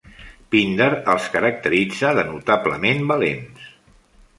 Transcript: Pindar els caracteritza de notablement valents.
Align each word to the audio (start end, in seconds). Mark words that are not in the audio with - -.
Pindar 0.55 0.87
els 1.13 1.27
caracteritza 1.37 2.17
de 2.21 2.27
notablement 2.33 3.09
valents. 3.15 3.73